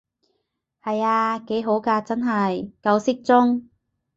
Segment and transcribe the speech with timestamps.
[0.81, 3.69] 係啊，幾好㗎真係，夠適中